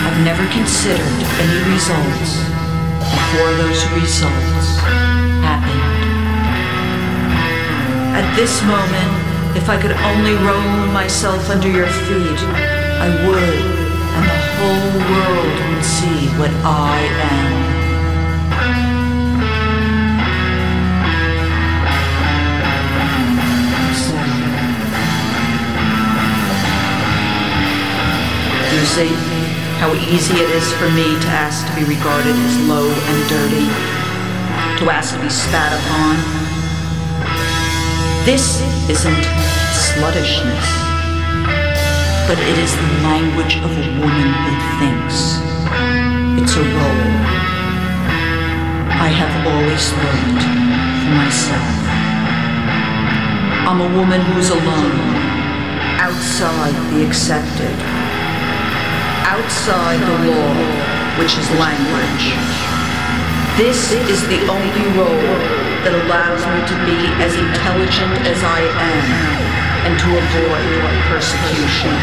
[0.08, 2.40] I've never considered any results
[3.12, 4.80] before those results
[5.44, 5.84] happened.
[8.16, 9.12] At this moment,
[9.58, 12.40] if I could only roll myself under your feet,
[13.04, 13.60] I would,
[14.16, 16.96] and the whole world would see what I
[17.28, 17.63] am.
[28.84, 29.16] You see
[29.80, 33.72] how easy it is for me to ask to be regarded as low and dirty,
[34.84, 36.20] to ask to be spat upon.
[38.28, 38.60] This
[38.92, 39.24] isn't
[39.72, 40.68] sluttishness,
[42.28, 44.52] but it is the language of a woman who
[44.84, 45.40] thinks.
[46.44, 47.08] It's a role.
[49.00, 51.72] I have always worked for myself.
[53.64, 55.00] I'm a woman who's alone,
[56.04, 58.03] outside the accepted,
[59.34, 60.54] outside the law,
[61.18, 62.38] which is language.
[63.58, 65.38] This is the only role
[65.82, 69.06] that allows me to be as intelligent as I am
[69.90, 70.70] and to avoid
[71.10, 71.98] persecution.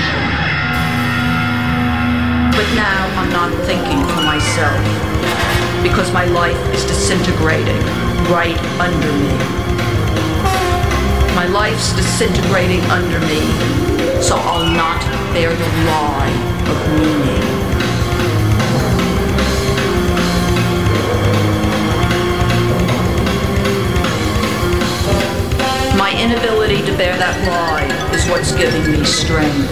[2.51, 4.83] But now I'm not thinking for myself
[5.87, 7.79] because my life is disintegrating
[8.27, 9.31] right under me.
[11.39, 13.39] My life's disintegrating under me,
[14.19, 14.99] so I'll not
[15.33, 16.50] bear the lie.
[25.97, 29.71] My inability to bear that lie is what's giving me strength.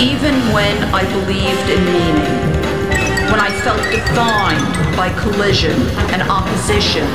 [0.00, 5.80] Even when I believed in meaning, when I felt defined by collision
[6.12, 7.06] and opposition,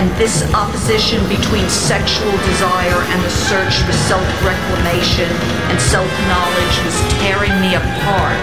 [0.00, 5.28] and this opposition between sexual desire and the search for self-reclamation
[5.68, 8.40] and self-knowledge was tearing me apart,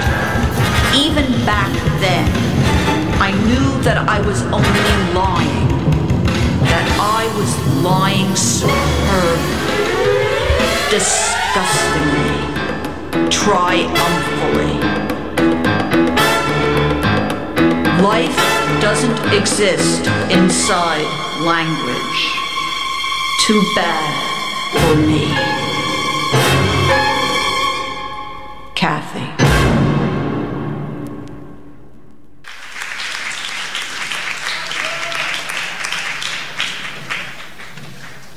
[0.93, 2.29] even back then,
[3.19, 5.67] I knew that I was only lying,
[6.69, 7.49] that I was
[7.81, 9.57] lying superbly,
[10.93, 12.37] disgustingly,
[13.31, 15.16] triumphantly.
[18.01, 18.37] Life
[18.79, 21.07] doesn't exist inside
[21.43, 22.19] language.
[23.47, 24.27] Too bad
[24.71, 25.27] for me.
[28.75, 29.47] Kathy.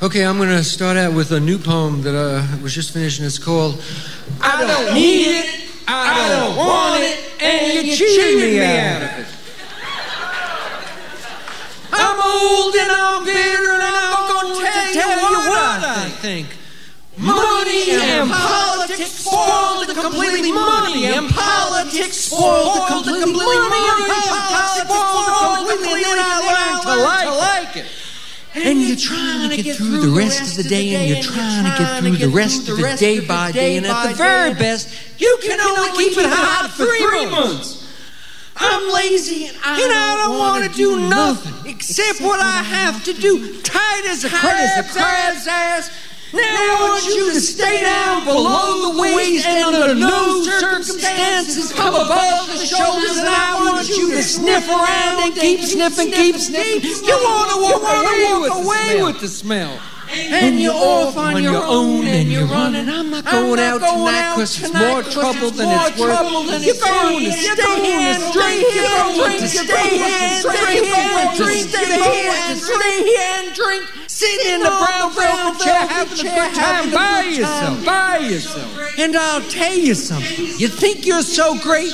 [0.03, 3.23] Okay, I'm going to start out with a new poem that uh, was just finishing.
[3.23, 3.79] it's called
[4.41, 9.27] I don't need it, I don't want it, and you cheated me out of it.
[11.93, 16.47] I'm old and I'm bitter and I'm going to tell you what I think.
[17.17, 20.51] Money and politics spoiled the completely.
[20.51, 23.57] money and politics spoiled the completely.
[23.69, 26.01] money and politics spoiled the completely.
[26.01, 26.95] and then I learned to
[27.35, 27.85] like it.
[28.53, 31.77] And you're trying to get through the rest of the day, and you're trying to
[31.77, 34.89] get through the rest of the day by day, and at the very best,
[35.19, 37.80] You can only keep it hot for three months.
[38.61, 43.61] I'm lazy and I don't want to do nothing except what I have to do.
[43.61, 45.89] Tight as a crab's crab's ass.
[46.33, 51.93] Now I want you to stay down below the waist and under no circumstances come
[51.93, 53.17] above the shoulders.
[53.17, 56.83] And I want you to sniff around and keep sniffing, keep sniffing.
[56.83, 59.77] You want to walk away with the smell.
[60.13, 62.89] And you're off on your own and you're running.
[62.89, 66.63] I'm not going out tonight because it's more trouble than it's worth.
[66.63, 68.65] You're going to stay here and drink.
[68.75, 70.83] You're going to stay here and drink.
[70.83, 73.87] You're going to stay here and drink.
[74.07, 78.99] Sitting in the brown brown chair, having a good time by yourself, by yourself.
[78.99, 80.45] And I'll tell you something.
[80.59, 81.91] You think you're so great?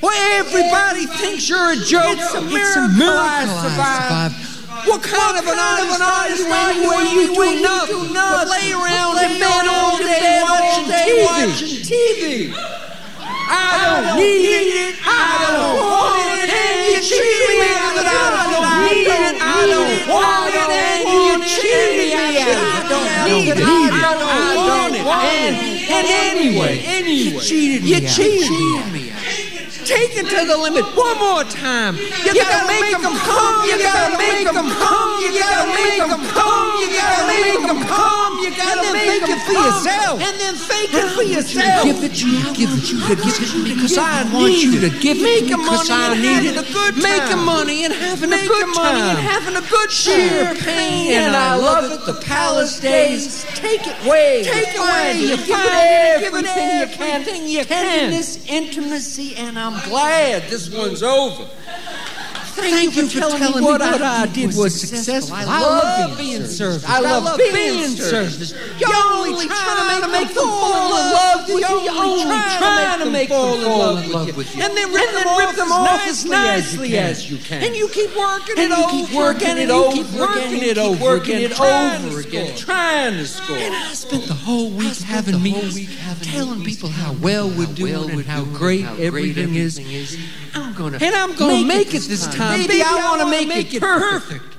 [0.00, 2.18] Well, everybody thinks you're a joke.
[2.18, 3.46] It's a miracle, I
[4.30, 4.45] survived.
[4.86, 7.58] What kind of an artist are you anyway?
[7.58, 12.54] You do nothing but lay around in bed all day watching TV.
[12.54, 14.94] I don't need it.
[15.02, 16.54] I don't want it.
[16.54, 17.18] And you cheat
[17.50, 18.06] me out of it.
[18.06, 19.34] I don't need it.
[19.42, 20.70] I don't want it.
[20.70, 22.54] And you cheat me out of it.
[22.54, 23.58] I don't need it.
[23.58, 25.02] I don't want it.
[25.02, 25.54] And,
[25.90, 27.88] and anyway, anyway, you cheated me.
[27.90, 28.95] You cheated me.
[29.86, 31.94] Take it to the limit one more time.
[31.94, 33.70] You, gotta, make them come.
[33.70, 35.22] You gotta make them come.
[35.22, 36.74] You gotta make them come.
[36.82, 38.32] You gotta make them come.
[38.42, 40.18] You gotta make it for yourself.
[40.18, 41.86] And then fake it for yourself.
[41.86, 42.34] Give it you.
[42.50, 42.98] Give it you.
[43.06, 46.66] Give it you because I want you to give it because I need it.
[46.98, 49.14] Making money and having a good time.
[49.14, 51.14] and having a good champagne.
[51.14, 52.04] And I love it.
[52.06, 53.46] The palace days.
[53.54, 54.42] Take it away.
[54.42, 55.30] Take it away.
[55.30, 57.22] You find everything you can.
[57.46, 57.86] You can.
[57.86, 61.46] Tenderness, intimacy, and I'm glad this one's over.
[62.56, 65.36] Thank, you for telling, me what I, did was successful.
[65.36, 66.84] I, love being served.
[66.86, 68.54] I love being served.
[68.80, 71.80] You're only trying to make them fall in love with you.
[71.80, 72.24] You're only
[72.58, 74.62] trying to make them fall in love with you.
[74.62, 77.62] And then rip them off as nicely as you can.
[77.62, 78.90] And you keep working it over.
[78.90, 79.92] keep working it over.
[79.92, 81.16] Keep working it over.
[81.16, 82.56] It over again.
[82.56, 83.56] Trying to score.
[83.56, 85.78] And I spent the whole week having meetings,
[86.22, 89.78] telling people how well we're doing and how great everything is.
[90.56, 92.60] I'm gonna and I'm gonna make, it this time.
[92.60, 94.56] Baby, I want to make, it perfect.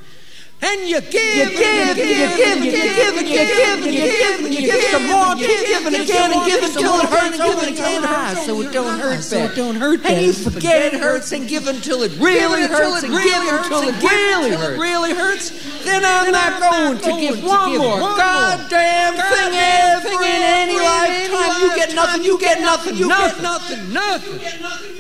[0.60, 3.86] And you give, you give, you give, it, you give, it, you give, you give,
[3.86, 7.38] you give, and you give some more, keep giving again and give until it hurts,
[7.38, 8.02] and oh give it again.
[8.02, 11.00] High ah, so it don't ah, hurt so it don't hurt And you forget it
[11.00, 14.82] hurts and give until it really hurts and give until it really hurts.
[14.82, 15.86] really hurts.
[15.86, 18.00] Then I'm not going to give one more.
[18.18, 21.62] goddamn thing ever in any lifetime.
[21.62, 24.97] You get nothing, you get nothing, you get nothing, nothing.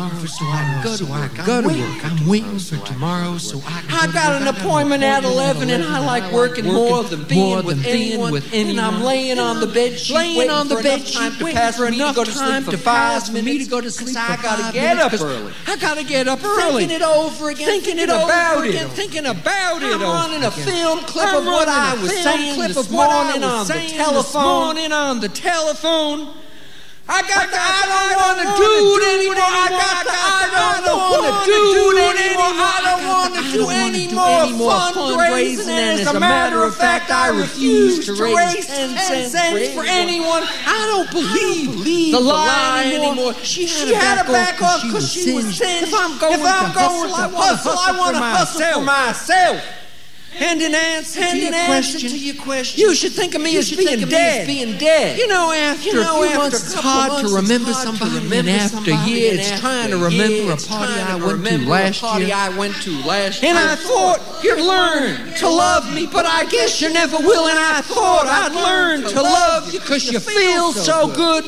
[0.00, 1.46] I'm waiting for tomorrow so I can go to work.
[1.46, 2.04] Go to work.
[2.04, 4.10] I'm waiting for tomorrow so I can.
[4.10, 8.42] I got an appointment at 11 and I like working more than being with anyone.
[8.52, 12.16] And I'm laying on the bed sheet, laying on the bed sheet, waiting for enough
[12.16, 14.16] time to pass for me to go to sleep.
[14.16, 15.52] I gotta get up early.
[15.66, 16.86] I gotta get up early.
[16.86, 17.66] Thinking it over again.
[17.66, 18.88] Thinking it about it.
[18.90, 19.92] Thinking about it.
[19.92, 24.92] I'm running a film clip of what I was saying this morning on the telephone.
[24.92, 26.34] on the telephone.
[27.10, 29.42] I got the I don't want to do it anymore.
[29.42, 32.54] I got the I don't want to do it anymore.
[32.54, 34.46] I don't want to do any more
[34.94, 35.74] fundraising.
[35.74, 40.44] And as a matter of fact, I refuse to raise 10 cents for anyone.
[40.64, 43.34] I don't believe the lie anymore.
[43.42, 47.26] She had to back off because she was saying, if I'm going to hustle, I
[47.98, 49.79] want to hustle for myself.
[50.38, 53.56] And in answer, and to, your question, to your question, you should think of me,
[53.58, 54.40] as being, dead.
[54.42, 55.18] as being dead.
[55.18, 58.14] You know, after you know, a few months, it's hard to remember somebody.
[58.14, 62.02] Remember and after a year, it's trying to remember a party I went to last
[62.02, 62.32] year.
[62.34, 63.50] I went to last year.
[63.50, 67.48] And I thought you'd learn to love me, but I guess you never will.
[67.48, 71.44] And I thought I'd learn to love you because you feel so good.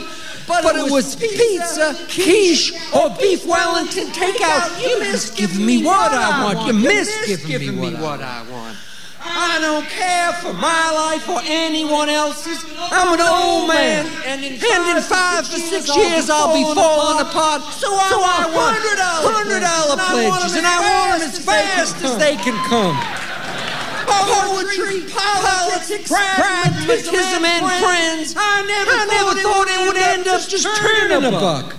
[0.47, 4.81] But, but, it was pizza, quiche, or beef Wellington takeout.
[4.81, 6.67] You miss giving me what I want.
[6.67, 8.77] You miss giving me what I want.
[9.25, 12.59] I don't care for my life or anyone else's.
[12.91, 17.63] I'm an old man, and in five to six years I'll be falling apart.
[17.75, 18.83] So I want
[19.23, 22.99] hundred dollar pledges, and I want them as fast as they can come.
[24.07, 28.35] Poetry, politics, pragmatism, and friends.
[28.37, 31.77] I never I never thought it would end up just turning a buck.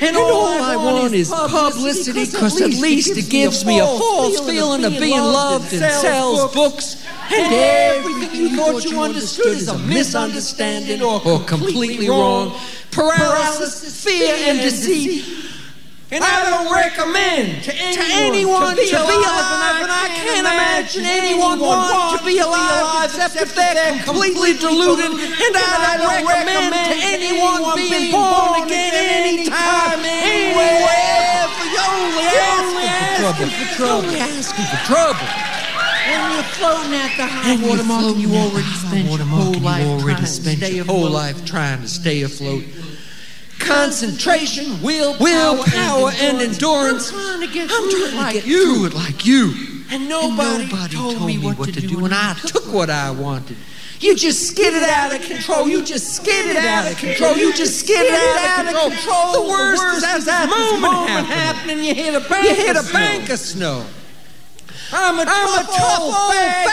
[0.00, 4.84] And, all, I want is publicity because at least it gives me a false feeling
[4.84, 7.06] of being loved and sells books.
[7.32, 12.58] And everything you thought you understood is a misunderstanding or completely wrong.
[12.90, 15.41] Paralysis, fear, and deceit.
[16.12, 19.88] And I don't recommend to anyone, to, anyone to, be, to alive, be alive, and
[19.88, 25.08] I can't imagine anyone want to be alive except if they're completely deluded.
[25.08, 31.48] And I don't recommend to anyone being born again at any time, anywhere.
[31.72, 32.28] You're only
[32.92, 34.04] asking for trouble.
[34.04, 35.28] Only asking for trouble.
[36.12, 40.26] When you're floating at the high water mark, you already spent your whole life already
[40.26, 42.64] spent your whole life trying to stay afloat
[43.62, 47.12] concentration, will, willpower, and endurance.
[47.12, 48.74] I'm trying to get, I'm trying to like you.
[48.76, 49.54] through it like you.
[49.90, 52.88] And nobody, and nobody told, told, me what, what to, do, and I took what
[52.88, 53.56] I wanted.
[54.00, 55.68] You just skidded out of control.
[55.68, 57.36] You just skidded out of control.
[57.36, 59.44] You just skidded out of control.
[59.44, 60.48] The worst is as that
[60.80, 62.48] moment happening, you hit a bank.
[62.48, 63.86] You hit a bank of snow.
[64.92, 66.68] I'm a tough, old fag,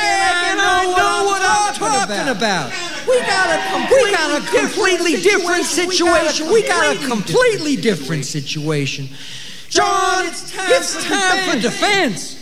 [0.51, 2.73] and I know what I'm talking about.
[3.09, 3.59] We got a
[3.91, 6.51] we got a completely different situation.
[6.51, 9.09] We got a completely different situation.
[9.69, 12.37] John, it's time, for defense.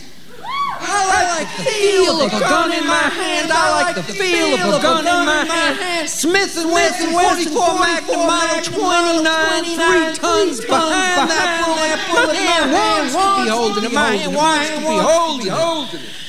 [0.80, 3.50] I like the feel of a gun in my hand.
[3.50, 6.08] I like the feel of a gun in my hand.
[6.08, 11.98] Smith and Wesson 44 Magnum Model 29, three tons behind that bullet.
[12.14, 13.92] My hand wants to be holding it.
[13.92, 16.27] My hand wants to be holding it.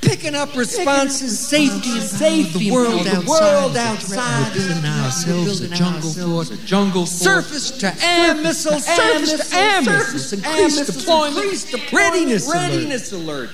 [0.00, 4.54] Picking up responses, safety and safety, the world the world outside.
[4.54, 9.82] We're building ourselves a jungle fort, a jungle surface to air missiles, surface to air
[9.82, 13.50] missiles, increased deployment, readiness, readiness alert.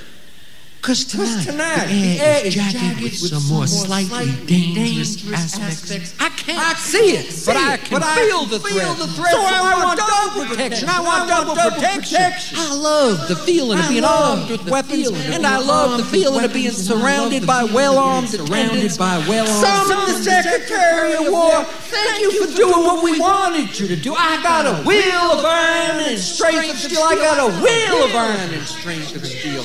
[0.86, 6.14] Because tonight, tonight, the air, is jagged with some more slightly dangerous, aspects.
[6.20, 9.32] I can't see it, but I can feel the threat.
[9.32, 10.88] So I want double protection.
[10.88, 12.56] I want double protection.
[12.56, 16.52] I love the feeling of being armed with weapons, and I love the feeling of
[16.52, 19.66] being surrounded by well-armed, surrounded by well-armed.
[19.66, 23.96] Some of the Secretary of War, thank you for doing what we wanted you to
[23.96, 24.14] do.
[24.14, 27.02] I got a will of iron and strength of steel.
[27.02, 29.64] I got a will of iron and strength of steel.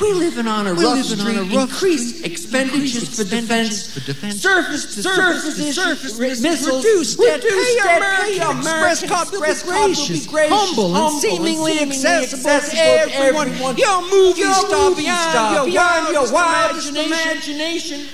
[0.00, 1.20] We're living on a roof, We're rough street.
[1.20, 2.32] On a rough increased street.
[2.32, 3.94] expenditures for defense.
[3.94, 4.42] For defense.
[4.42, 6.84] Surface to surface, surface, surface missiles.
[6.84, 7.40] Reduced debt.
[7.42, 13.76] Pay American Express card will be gracious, humble, and seemingly accessible to everyone.
[13.76, 18.06] Your movie star beyond, your wildest imagination.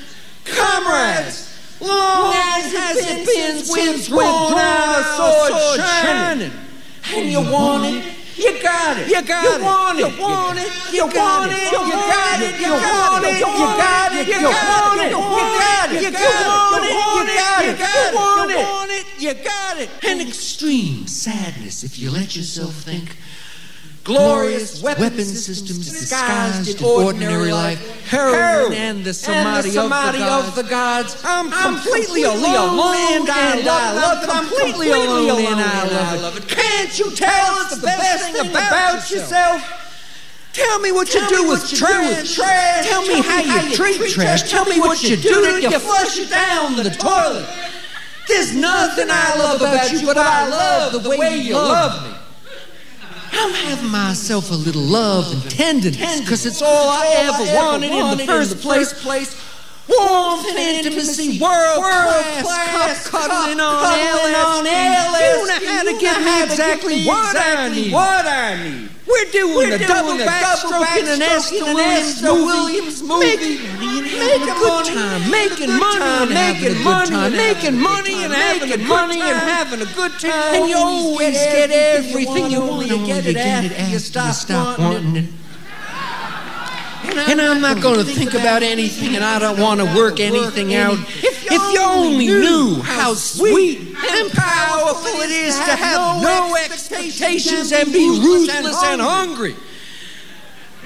[0.45, 1.49] Comrades,
[1.80, 6.53] long as has it been since drawn our sword shining,
[7.14, 8.22] and you want it.
[8.43, 9.07] You got it.
[9.09, 9.61] You got it.
[9.61, 10.03] You want it.
[10.03, 10.72] You want it.
[10.93, 11.70] You want it.
[11.70, 12.59] You got it.
[12.59, 13.38] You want it.
[13.38, 14.26] You got it.
[14.26, 15.11] You want it.
[15.11, 15.18] You
[15.62, 16.03] got it.
[16.03, 16.93] You want it.
[16.93, 17.78] You got it.
[17.78, 19.07] You want it.
[19.18, 19.90] You got it.
[20.05, 23.16] An extreme sadness if you let yourself think.
[24.05, 30.57] Glorious weapon, weapon systems disguised in ordinary life, heroin and the samadhi, and the of,
[30.57, 31.22] the gods.
[31.24, 34.28] I'm, I'm completely, completely alone, and I love it.
[34.28, 36.48] I'm completely alone, and I love it.
[36.48, 39.82] Can't you tell it's the best thing about yourself?
[40.53, 42.34] Tell me what Tell you do with trash.
[42.34, 42.88] trash.
[42.88, 44.50] Tell me how you treat trash.
[44.50, 47.48] Tell me what you do to you flush it down the toilet.
[48.26, 52.22] There's nothing I love about you, but I love the way you love me.
[53.33, 58.16] I'm having myself a little love and tenderness because it's all I ever wanted in
[58.18, 58.93] the first place.
[59.89, 65.20] Warmth and intimacy, world class, cup cuddling on LS.
[65.20, 67.93] You know how to give me exactly what I need.
[69.12, 69.32] What I need.
[69.32, 73.58] We're doing We're the doing double backstroking and Esther Williams, Williams movie.
[74.22, 79.92] Making good time, making money, making money, making money, and having money and having a
[79.94, 80.54] good time.
[80.54, 82.86] And you always get everything you want.
[82.88, 85.30] You get it after you stop wanting it.
[87.04, 90.74] And I'm not going to think about anything, and I don't want to work anything
[90.74, 90.98] out.
[90.98, 97.92] If you only knew how sweet and powerful it is to have no expectations and
[97.92, 99.57] be ruthless and hungry.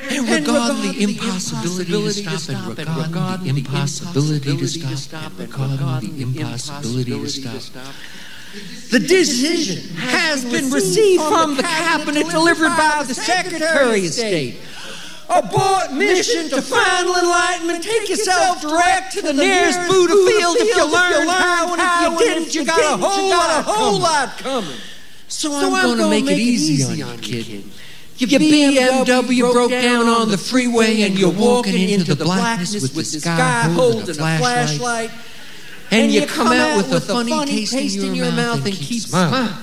[0.08, 6.22] And regard the impossibility to stop, and regard the impossibility to stop, and regard the
[6.22, 7.28] impossibility to
[7.60, 7.94] stop.
[8.90, 14.58] The decision has been received from the cabinet delivered by the Secretary of State.
[15.28, 17.82] Abort mission to final enlightenment.
[17.82, 22.26] Take yourself direct to the nearest Buddha field if you learn how, and if you
[22.26, 24.78] didn't, you got a whole lot, a whole lot coming.
[25.28, 27.64] So I'm going to make it easy on you, kid.
[28.18, 33.04] Your BMW broke down on the freeway, and you're walking into the blackness with the
[33.04, 35.10] sky holding a flashlight.
[35.90, 39.54] And you come out with a funny taste in your mouth and keep smiling.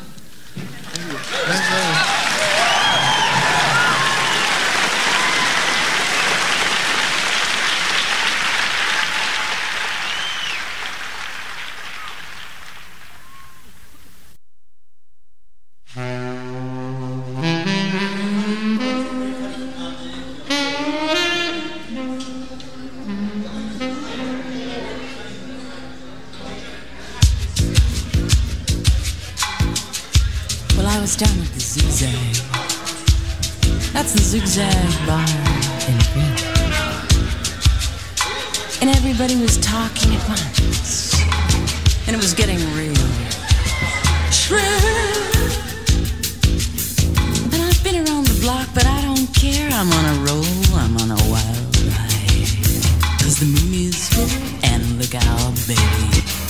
[53.44, 54.30] The moon is full,
[54.64, 56.43] and look out, baby.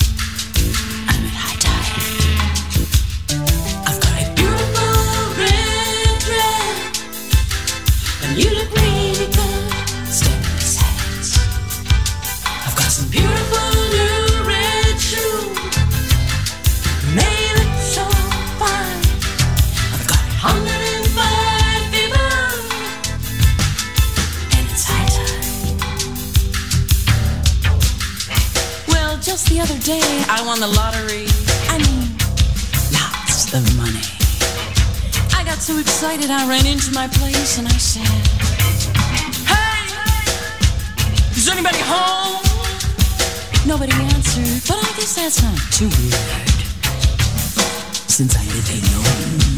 [36.24, 38.06] excited, I ran into my place and I said,
[39.46, 39.86] Hey,
[41.36, 42.42] is anybody home?
[43.66, 46.50] Nobody answered, but I guess that's not too weird.
[48.10, 49.53] Since I live alone.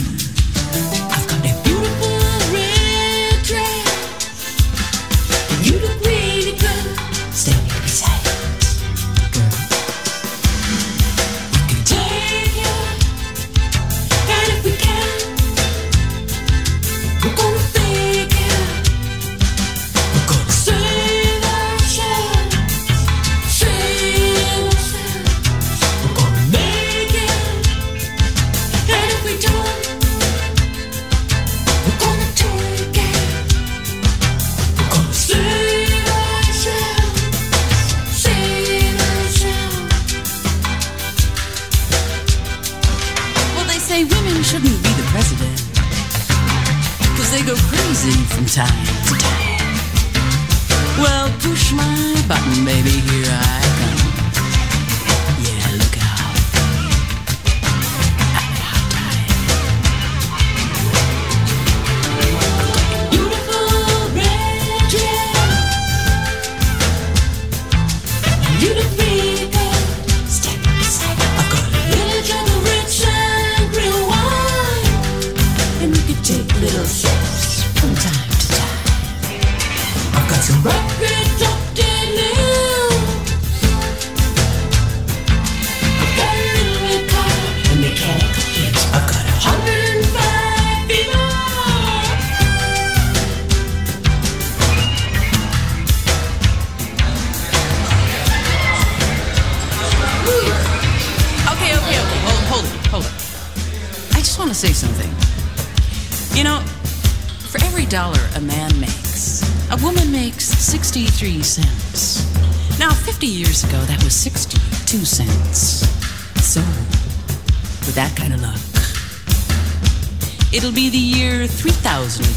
[121.49, 122.36] 3000.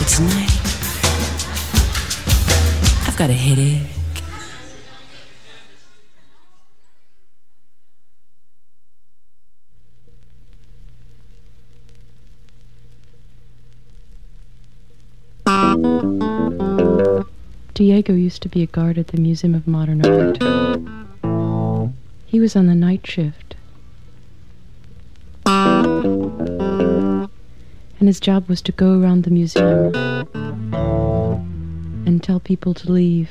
[0.00, 0.60] It's night.
[3.06, 3.88] I've got a headache.
[17.74, 20.38] Diego used to be a guard at the Museum of Modern Art.
[22.26, 23.51] He was on the night shift.
[28.02, 29.94] and his job was to go around the museum
[32.04, 33.30] and tell people to leave.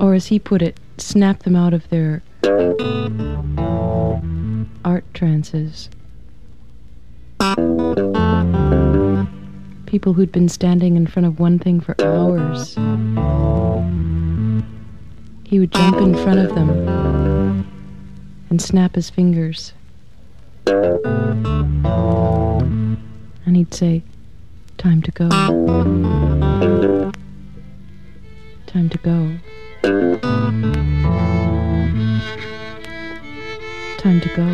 [0.00, 2.22] Or, as he put it, snap them out of their
[4.86, 5.90] art trances.
[9.84, 12.74] People who'd been standing in front of one thing for hours.
[15.44, 17.68] He would jump in front of them
[18.48, 19.74] and snap his fingers.
[20.66, 21.46] And
[23.54, 24.02] he'd say,
[24.78, 25.28] Time to go.
[28.66, 29.30] Time to go.
[33.98, 34.46] Time to go.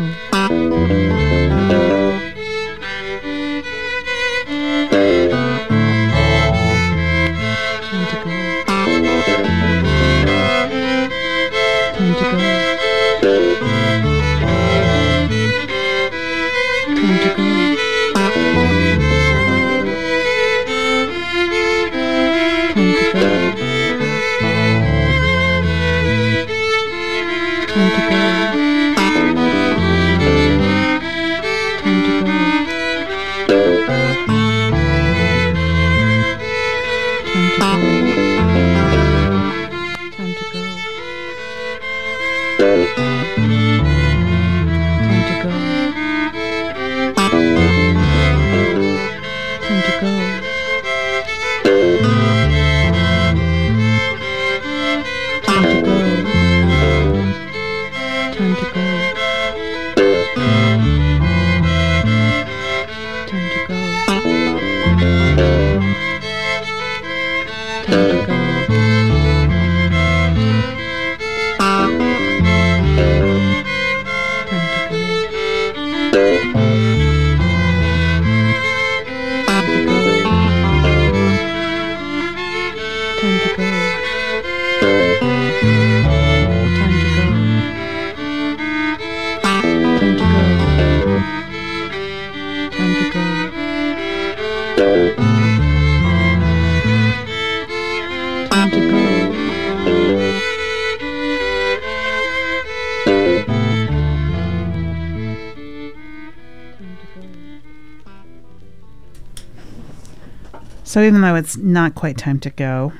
[110.93, 112.93] So even though it's not quite time to go,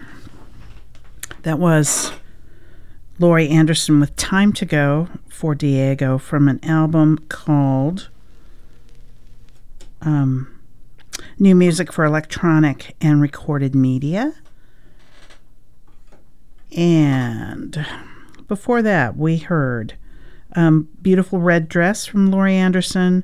[1.44, 2.12] that was
[3.20, 8.10] Laurie Anderson with Time to Go for Diego from an album called
[10.02, 10.60] um,
[11.38, 14.34] New Music for Electronic and Recorded Media.
[16.76, 17.86] And
[18.48, 19.94] before that, we heard
[20.56, 23.24] um, Beautiful Red Dress from Laurie Anderson.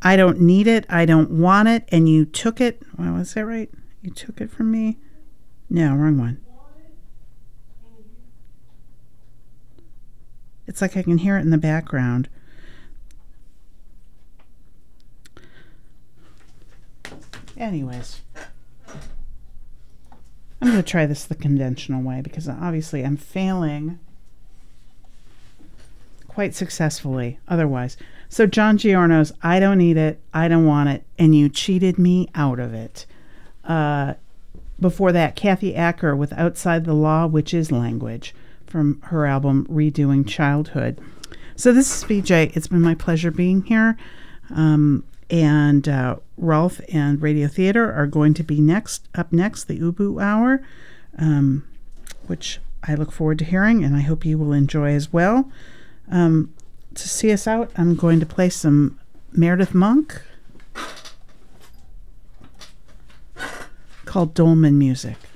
[0.00, 0.86] I don't need it.
[0.88, 1.88] I don't want it.
[1.88, 2.80] And you took it.
[2.96, 3.68] Well, was that right?
[4.06, 4.98] You took it from me?
[5.68, 6.40] No, wrong one.
[10.68, 12.28] It's like I can hear it in the background.
[17.56, 18.20] Anyways,
[20.62, 23.98] I'm going to try this the conventional way because obviously I'm failing
[26.28, 27.96] quite successfully otherwise.
[28.28, 32.28] So, John Giorno's I Don't Need It, I Don't Want It, and You Cheated Me
[32.36, 33.04] Out of It.
[33.66, 34.14] Uh,
[34.78, 38.34] before that, Kathy Acker with Outside the Law, which is language,
[38.66, 41.00] from her album Redoing Childhood.
[41.56, 42.54] So, this is BJ.
[42.54, 43.96] It's been my pleasure being here.
[44.54, 49.80] Um, and uh, Rolf and Radio Theater are going to be next up next, the
[49.80, 50.62] Ubu Hour,
[51.18, 51.66] um,
[52.26, 55.50] which I look forward to hearing, and I hope you will enjoy as well.
[56.10, 56.54] Um,
[56.94, 58.98] to see us out, I'm going to play some
[59.32, 60.22] Meredith Monk
[64.16, 65.35] called Dolmen Music.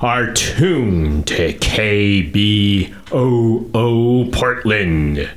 [0.00, 2.92] Are tuned to KBOO
[4.32, 5.30] Portland.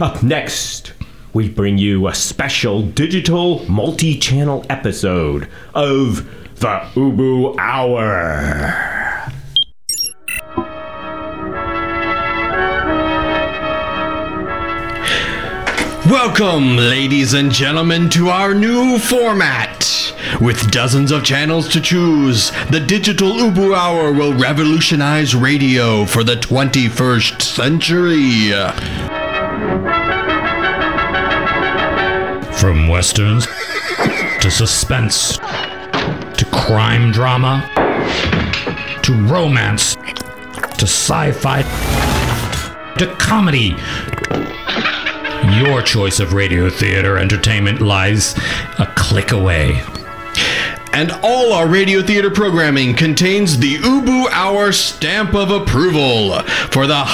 [0.00, 0.92] Up next,
[1.34, 8.94] we bring you a special digital multi channel episode of the Ubu Hour.
[16.10, 19.85] Welcome, ladies and gentlemen, to our new format.
[20.40, 26.36] With dozens of channels to choose, the Digital Ubu Hour will revolutionize radio for the
[26.36, 28.50] 21st century.
[32.52, 33.46] From westerns
[34.40, 37.68] to suspense to crime drama
[39.02, 39.94] to romance
[40.76, 41.62] to sci fi
[42.98, 43.76] to comedy.
[45.60, 48.36] Your choice of radio theater entertainment lies
[48.78, 49.82] a click away.
[50.96, 56.40] And all our radio theater programming contains the Ubu Hour stamp of approval
[56.70, 57.04] for the